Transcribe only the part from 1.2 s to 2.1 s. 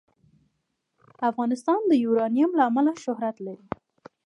افغانستان د